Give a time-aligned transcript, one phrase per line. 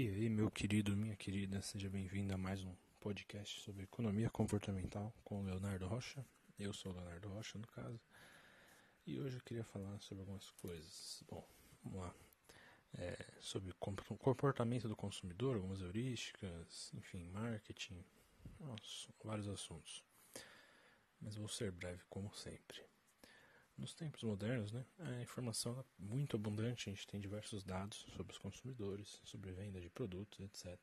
[0.00, 5.12] E aí, meu querido, minha querida, seja bem-vindo a mais um podcast sobre economia comportamental
[5.24, 6.24] com Leonardo Rocha.
[6.56, 8.00] Eu sou Leonardo Rocha, no caso.
[9.04, 11.24] E hoje eu queria falar sobre algumas coisas.
[11.28, 11.44] Bom,
[11.82, 12.14] vamos lá.
[12.96, 18.04] É, sobre comportamento do consumidor, algumas heurísticas, enfim, marketing,
[18.60, 20.04] nossa, vários assuntos.
[21.20, 22.84] Mas vou ser breve, como sempre.
[23.78, 28.32] Nos tempos modernos, né, a informação é muito abundante, a gente tem diversos dados sobre
[28.32, 30.76] os consumidores, sobre venda de produtos, etc.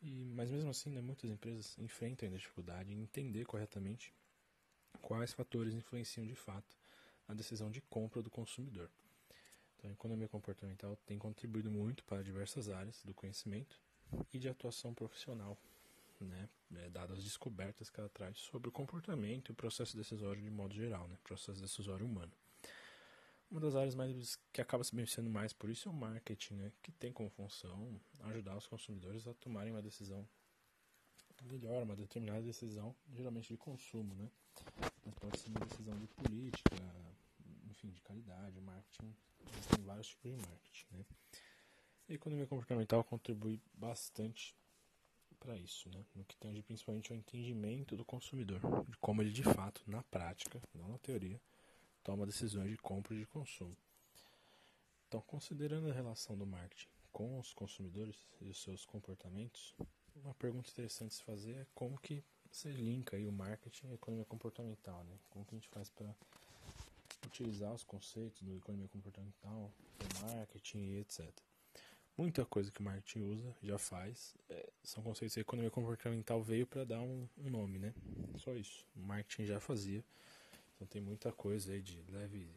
[0.00, 4.14] E, mas mesmo assim, né, muitas empresas enfrentam a dificuldade em entender corretamente
[5.00, 6.78] quais fatores influenciam de fato
[7.26, 8.88] a decisão de compra do consumidor.
[9.76, 13.80] Então, a economia comportamental tem contribuído muito para diversas áreas do conhecimento
[14.32, 15.58] e de atuação profissional
[16.24, 20.42] né, é, dadas as descobertas que ela traz sobre o comportamento e o processo decisório
[20.42, 22.32] de modo geral, né, processo decisório humano.
[23.50, 26.72] Uma das áreas mais que acaba se beneficiando mais por isso é o marketing, né,
[26.82, 30.26] que tem como função ajudar os consumidores a tomarem uma decisão
[31.44, 34.30] melhor, uma determinada decisão, geralmente de consumo, né?
[35.04, 36.76] Mas pode ser uma decisão de política,
[37.70, 39.14] enfim, de qualidade, marketing,
[39.50, 41.04] existem vários tipos de marketing, né?
[42.08, 44.54] A economia comportamental contribui bastante
[45.42, 46.04] para isso, né?
[46.14, 50.62] no que tange principalmente ao entendimento do consumidor, de como ele de fato, na prática,
[50.72, 51.40] não na teoria,
[52.04, 53.76] toma decisões de compra e de consumo.
[55.08, 59.74] Então, considerando a relação do marketing com os consumidores e os seus comportamentos,
[60.16, 63.94] uma pergunta interessante se fazer é como que você linka aí o marketing e a
[63.94, 65.18] economia comportamental, né?
[65.30, 66.14] Como que a gente faz para
[67.26, 71.28] utilizar os conceitos do economia comportamental, do marketing e etc.
[72.16, 76.66] Muita coisa que o marketing usa, já faz, é, são conceitos a economia comportamental veio
[76.66, 77.94] para dar um, um, nome, né?
[78.38, 78.84] Só isso.
[78.96, 80.04] O marketing já fazia.
[80.74, 82.48] Então tem muita coisa aí de leve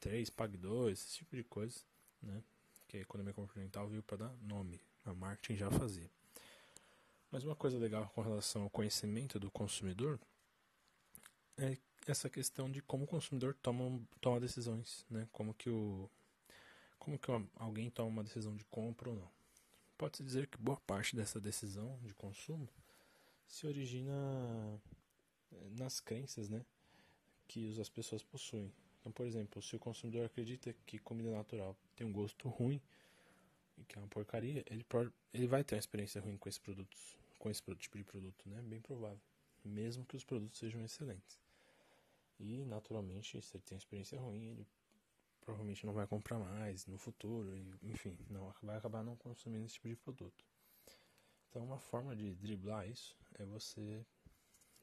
[0.00, 1.80] 3, pague 2, esse tipo de coisa,
[2.22, 2.42] né?
[2.88, 4.80] Que a economia comportamental veio para dar nome.
[5.04, 6.10] O marketing já fazia.
[7.30, 10.18] Mas uma coisa legal com relação ao conhecimento do consumidor
[11.58, 11.76] é
[12.06, 15.28] essa questão de como o consumidor toma, toma decisões, né?
[15.32, 16.08] Como que o
[16.98, 19.33] como que alguém toma uma decisão de compra ou não?
[19.96, 22.68] Pode-se dizer que boa parte dessa decisão de consumo
[23.46, 24.12] se origina
[25.52, 26.64] eh, nas crenças né,
[27.46, 28.72] que as pessoas possuem.
[29.00, 32.80] Então, por exemplo, se o consumidor acredita que comida natural tem um gosto ruim
[33.78, 34.84] e que é uma porcaria, ele,
[35.32, 38.62] ele vai ter uma experiência ruim com esses produtos, com esse tipo de produto, né?
[38.62, 39.20] Bem provável.
[39.64, 41.38] Mesmo que os produtos sejam excelentes.
[42.38, 44.66] E, naturalmente, se ele tem uma experiência ruim, ele
[45.44, 49.88] provavelmente não vai comprar mais no futuro, enfim, não vai acabar não consumindo esse tipo
[49.88, 50.44] de produto.
[51.48, 54.04] Então, uma forma de driblar isso é você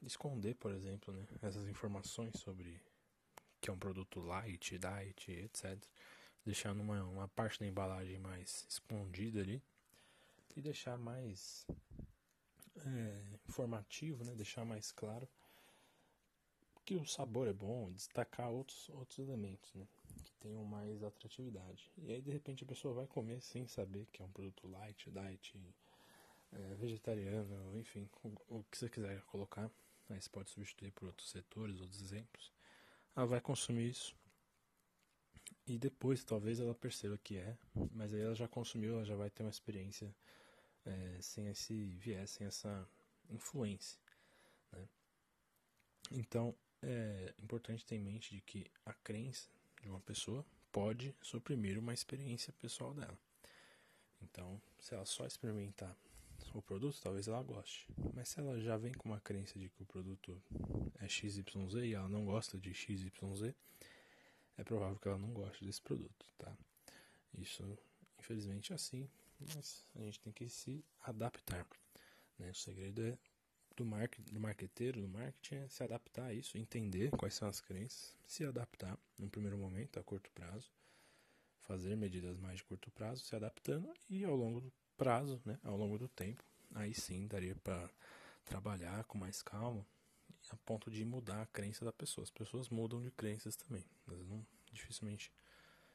[0.00, 2.80] esconder, por exemplo, né, essas informações sobre
[3.60, 5.78] que é um produto light, diet, etc.
[6.44, 9.62] Deixar numa uma parte da embalagem mais escondida ali
[10.56, 11.66] e deixar mais
[12.76, 15.28] é, informativo, né, deixar mais claro
[16.84, 19.86] que o sabor é bom, destacar outros, outros elementos, né?
[20.42, 21.88] Tenham mais atratividade.
[21.98, 25.08] E aí, de repente, a pessoa vai comer sem saber que é um produto light,
[25.08, 25.56] diet,
[26.50, 29.70] é, vegetariano, enfim, o, o, que você quiser colocar.
[30.10, 32.52] Aí você pode substituir por outros setores, outros exemplos.
[33.14, 34.16] Ela vai consumir isso.
[35.64, 37.56] E depois, talvez, ela perceba que é,
[37.92, 40.12] mas aí ela já consumiu, ela já vai ter uma experiência
[40.84, 42.88] é, sem esse viés, sem essa
[43.30, 43.96] influência.
[44.72, 44.88] Né?
[46.10, 46.52] Então,
[46.82, 49.48] é importante ter em mente de que a crença
[49.82, 53.18] de uma pessoa pode suprimir uma experiência pessoal dela.
[54.22, 55.96] Então, se ela só experimentar
[56.54, 57.86] o produto, talvez ela goste.
[58.14, 60.40] Mas se ela já vem com uma crença de que o produto
[61.00, 61.46] é XYZ
[61.82, 63.54] e ela não gosta de XYZ,
[64.56, 66.56] é provável que ela não goste desse produto, tá?
[67.34, 67.78] Isso,
[68.18, 69.08] infelizmente, é assim,
[69.54, 71.66] mas a gente tem que se adaptar.
[72.38, 72.50] Né?
[72.50, 73.18] O segredo é
[73.76, 77.60] do, market, do marqueteiro, do marketing, é se adaptar a isso, entender quais são as
[77.60, 80.70] crenças, se adaptar no primeiro momento, a curto prazo,
[81.60, 85.76] fazer medidas mais de curto prazo, se adaptando e ao longo do prazo, né, ao
[85.76, 86.42] longo do tempo,
[86.74, 87.88] aí sim daria para
[88.44, 89.86] trabalhar com mais calma,
[90.50, 92.24] a ponto de mudar a crença da pessoa.
[92.24, 95.32] As pessoas mudam de crenças também, mas não dificilmente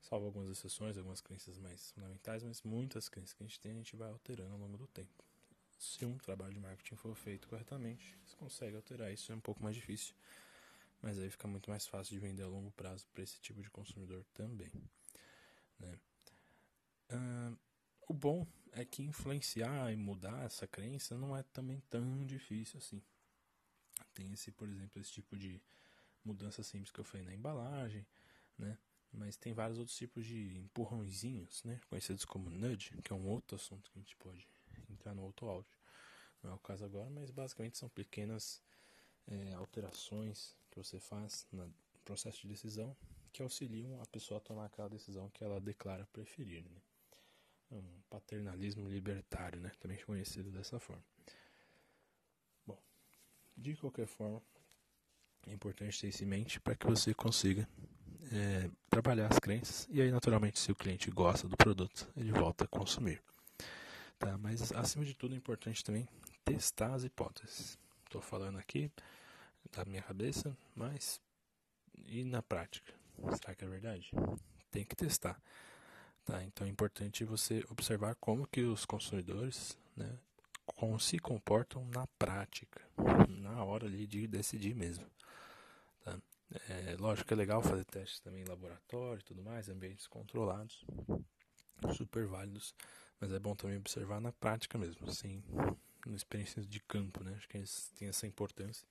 [0.00, 3.74] salvo algumas exceções, algumas crenças mais fundamentais, mas muitas crenças que a gente tem a
[3.74, 5.29] gente vai alterando ao longo do tempo
[5.80, 9.62] se um trabalho de marketing for feito corretamente, você consegue alterar isso, é um pouco
[9.62, 10.14] mais difícil,
[11.00, 13.70] mas aí fica muito mais fácil de vender a longo prazo para esse tipo de
[13.70, 14.70] consumidor também.
[15.78, 15.98] Né?
[17.10, 17.58] Uh,
[18.06, 23.02] o bom é que influenciar e mudar essa crença não é também tão difícil assim.
[24.12, 25.62] Tem esse, por exemplo, esse tipo de
[26.22, 28.06] mudança simples que eu falei na embalagem,
[28.58, 28.76] né?
[29.10, 31.80] Mas tem vários outros tipos de empurrãozinhos, né?
[31.88, 34.46] Conhecidos como nudge, que é um outro assunto que a gente pode
[34.92, 35.76] entrar no outro áudio.
[36.42, 38.62] Não é o caso agora, mas basicamente são pequenas
[39.26, 41.72] é, alterações que você faz no
[42.04, 42.96] processo de decisão
[43.32, 46.64] que auxiliam a pessoa a tomar aquela decisão que ela declara preferir.
[46.64, 46.80] Né?
[47.72, 49.70] É um paternalismo libertário, né?
[49.78, 51.04] também conhecido dessa forma.
[52.66, 52.78] Bom,
[53.56, 54.42] de qualquer forma,
[55.46, 57.68] é importante ter isso em mente para que você consiga
[58.32, 62.64] é, trabalhar as crenças e aí, naturalmente, se o cliente gosta do produto, ele volta
[62.64, 63.22] a consumir.
[64.20, 64.36] Tá?
[64.36, 66.06] Mas, acima de tudo, é importante também
[66.44, 67.78] testar as hipóteses.
[68.04, 68.92] Estou falando aqui
[69.72, 71.18] da minha cabeça, mas
[72.06, 72.92] e na prática?
[73.40, 74.10] Será que é verdade?
[74.70, 75.40] Tem que testar.
[76.24, 76.44] Tá?
[76.44, 80.18] Então é importante você observar como que os consumidores né,
[80.98, 82.82] se comportam na prática,
[83.26, 85.06] na hora ali de decidir mesmo.
[86.04, 86.20] Tá?
[86.68, 90.84] É, lógico que é legal fazer testes também em laboratório e tudo mais, ambientes controlados,
[91.96, 92.74] super válidos,
[93.20, 95.42] mas é bom também observar na prática mesmo, assim,
[96.06, 97.34] na experiência de campo, né?
[97.36, 97.62] Acho que
[97.98, 98.86] tem essa importância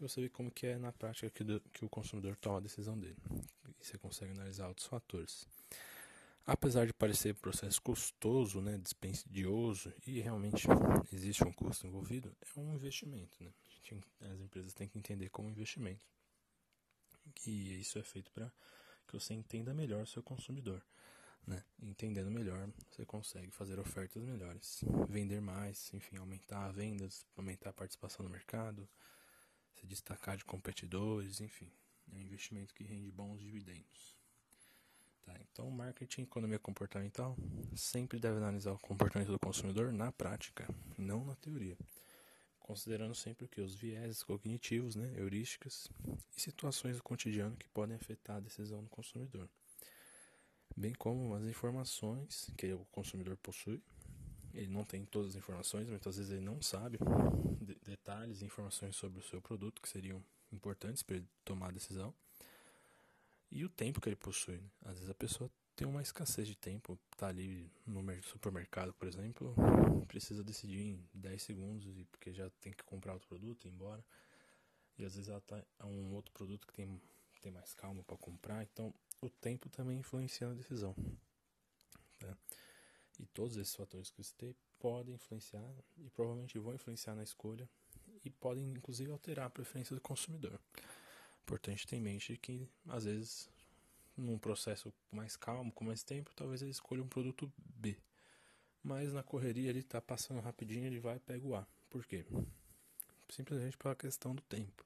[0.00, 2.60] que você vê como que é na prática que, do, que o consumidor toma a
[2.60, 3.18] decisão dele.
[3.78, 5.46] E você consegue analisar outros fatores.
[6.46, 10.66] Apesar de parecer processo custoso, né, dispendioso, e realmente
[11.12, 13.36] existe um custo envolvido, é um investimento.
[13.44, 13.52] Né?
[14.32, 16.04] As empresas têm que entender como investimento.
[17.46, 18.50] E isso é feito para
[19.06, 20.82] que você entenda melhor o seu consumidor.
[21.46, 21.62] Né?
[21.82, 28.24] Entendendo melhor, você consegue fazer ofertas melhores, vender mais, enfim, aumentar vendas, aumentar a participação
[28.24, 28.88] no mercado,
[29.74, 31.70] se destacar de competidores, enfim.
[32.12, 34.18] É um investimento que rende bons dividendos.
[35.22, 37.36] Tá, então, marketing e economia comportamental
[37.76, 41.76] sempre deve analisar o comportamento do consumidor na prática, não na teoria.
[42.58, 43.60] Considerando sempre o que?
[43.60, 45.88] Os viéses cognitivos, né, heurísticas
[46.36, 49.48] e situações do cotidiano que podem afetar a decisão do consumidor.
[50.76, 53.82] Bem como as informações que o consumidor possui
[54.54, 56.98] ele não tem todas as informações, muitas vezes ele não sabe
[57.60, 60.22] de detalhes e informações sobre o seu produto que seriam
[60.52, 62.14] importantes para ele tomar a decisão.
[63.50, 64.56] E o tempo que ele possui.
[64.56, 64.70] Né?
[64.84, 69.54] Às vezes a pessoa tem uma escassez de tempo, está ali no supermercado, por exemplo,
[70.06, 74.04] precisa decidir em 10 segundos porque já tem que comprar outro produto e ir embora.
[74.98, 77.00] E às vezes ela está a um outro produto que tem,
[77.40, 80.94] tem mais calma para comprar, então o tempo também influencia na decisão.
[82.18, 82.36] Tá?
[83.18, 87.68] E todos esses fatores que eu citei podem influenciar e provavelmente vão influenciar na escolha
[88.24, 90.58] e podem inclusive alterar a preferência do consumidor.
[91.42, 93.48] Importante ter em mente que às vezes
[94.16, 97.96] num processo mais calmo, com mais tempo, talvez ele escolha um produto B.
[98.82, 101.66] Mas na correria ele está passando rapidinho, ele vai e pega o A.
[101.88, 102.24] Por quê?
[103.28, 104.84] Simplesmente pela questão do tempo.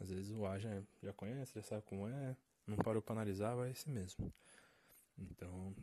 [0.00, 2.36] Às vezes o A já, já conhece, já sabe como é,
[2.66, 4.32] não parou para analisar, vai esse mesmo.
[5.18, 5.74] Então,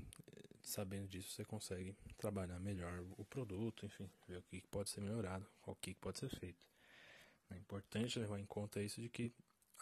[0.61, 5.45] sabendo disso, você consegue trabalhar melhor o produto, enfim, ver o que pode ser melhorado,
[5.65, 6.59] o que pode ser feito.
[7.49, 9.33] É importante levar em conta isso de que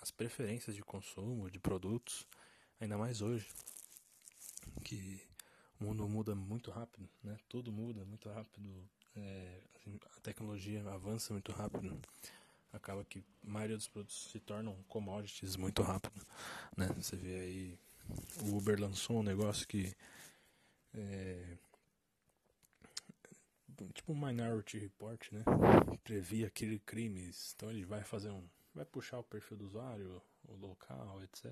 [0.02, 2.26] as preferências de consumo de produtos,
[2.80, 3.48] ainda mais hoje,
[4.84, 5.22] que
[5.80, 7.38] o mundo muda muito rápido, né?
[7.50, 12.00] Tudo muda muito rápido, é, assim, a tecnologia avança muito rápido,
[12.74, 16.26] acaba que a maioria dos produtos se tornam commodities muito rápido,
[16.76, 16.88] né?
[16.98, 17.80] Você vê aí
[18.42, 19.94] o Uber lançou um negócio que
[20.94, 21.58] é,
[23.94, 25.44] tipo um Minority Report, né?
[26.04, 27.54] Previa aquele crimes.
[27.56, 28.44] Então ele vai fazer um.
[28.74, 31.52] Vai puxar o perfil do usuário, o local, etc.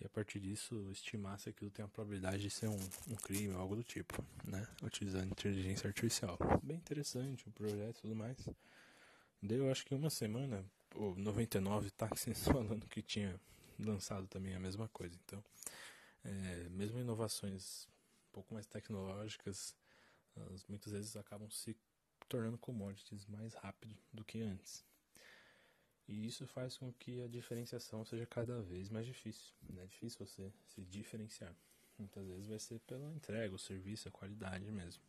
[0.00, 2.78] E a partir disso estimar se aquilo tem a probabilidade de ser um,
[3.08, 4.66] um crime ou algo do tipo, né?
[4.82, 6.38] Utilizando inteligência artificial.
[6.62, 8.36] Bem interessante o projeto e tudo mais.
[9.42, 10.64] Deu acho que uma semana,
[10.94, 13.40] ou 99 táxis falando que tinha
[13.78, 15.18] lançado também a mesma coisa.
[15.24, 15.44] Então,
[16.24, 17.86] é, mesmo inovações
[18.28, 19.74] um pouco mais tecnológicas,
[20.36, 21.76] elas muitas vezes acabam se
[22.28, 24.84] tornando commodities mais rápido do que antes.
[26.08, 29.52] E isso faz com que a diferenciação seja cada vez mais difícil.
[29.68, 29.82] Né?
[29.82, 31.54] É difícil você se diferenciar.
[31.98, 35.02] Muitas vezes vai ser pela entrega, o serviço, a qualidade mesmo.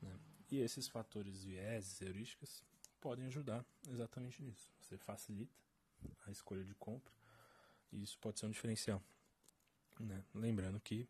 [0.00, 0.16] Né?
[0.50, 2.62] E esses fatores vieses, heurísticas,
[3.00, 4.70] podem ajudar exatamente nisso.
[4.80, 5.52] Você facilita
[6.26, 7.12] a escolha de compra
[7.92, 9.02] e isso pode ser um diferencial.
[9.98, 10.24] Né?
[10.34, 11.08] Lembrando que,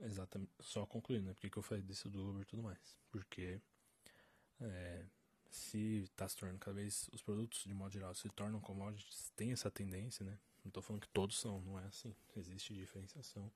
[0.00, 1.34] exatamente, só concluindo, né?
[1.34, 2.98] Porque que eu falei disso do Uber e tudo mais?
[3.10, 3.60] Porque
[4.60, 5.04] é,
[5.50, 9.52] se está se tornando cada vez, os produtos de modo geral se tornam commodities, tem
[9.52, 10.38] essa tendência, né?
[10.64, 12.14] Não estou falando que todos são, não é assim.
[12.36, 13.50] Existe diferenciação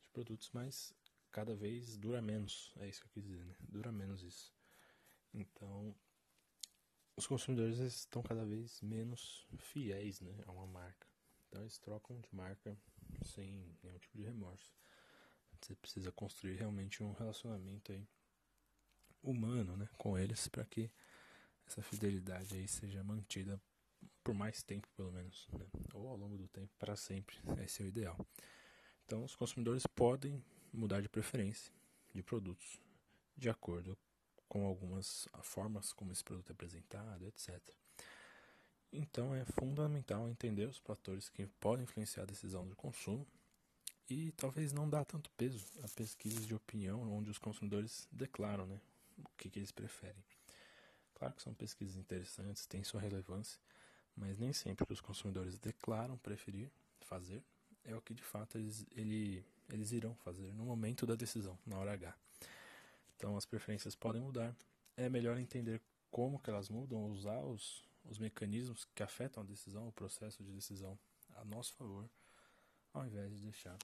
[0.00, 0.94] de produtos, mas
[1.30, 2.72] cada vez dura menos.
[2.76, 3.54] É isso que eu quis dizer, né?
[3.60, 4.52] Dura menos isso.
[7.16, 11.06] Os consumidores estão cada vez menos fiéis né, a uma marca.
[11.48, 12.76] Então eles trocam de marca
[13.24, 14.72] sem nenhum tipo de remorso.
[15.60, 18.08] Você precisa construir realmente um relacionamento aí
[19.22, 20.90] humano, né, com eles para que
[21.66, 23.60] essa fidelidade aí seja mantida
[24.24, 25.66] por mais tempo, pelo menos, né?
[25.94, 27.36] ou ao longo do tempo, para sempre.
[27.62, 28.26] Esse é o ideal.
[29.04, 30.42] Então, os consumidores podem
[30.72, 31.72] mudar de preferência
[32.14, 32.80] de produtos
[33.36, 33.96] de acordo
[34.52, 37.58] com algumas formas como esse produto é apresentado, etc.
[38.92, 43.26] Então, é fundamental entender os fatores que podem influenciar a decisão do consumo
[44.10, 48.78] e talvez não dar tanto peso a pesquisas de opinião onde os consumidores declaram né,
[49.24, 50.22] o que, que eles preferem.
[51.14, 53.58] Claro que são pesquisas interessantes, têm sua relevância,
[54.14, 57.42] mas nem sempre que os consumidores declaram preferir fazer
[57.84, 61.78] é o que de fato eles, ele, eles irão fazer no momento da decisão, na
[61.78, 62.14] hora H.
[63.22, 64.52] Então as preferências podem mudar,
[64.96, 69.86] é melhor entender como que elas mudam, usar os, os mecanismos que afetam a decisão,
[69.86, 70.98] o processo de decisão
[71.36, 72.10] a nosso favor,
[72.92, 73.78] ao invés de deixar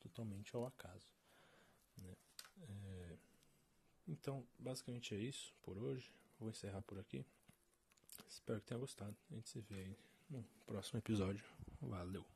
[0.00, 1.14] totalmente ao acaso.
[2.02, 2.16] Né?
[2.68, 3.16] É...
[4.08, 6.12] Então, basicamente é isso por hoje.
[6.40, 7.24] Vou encerrar por aqui.
[8.28, 9.16] Espero que tenha gostado.
[9.30, 9.96] A gente se vê aí
[10.28, 11.44] no próximo episódio.
[11.80, 12.33] Valeu!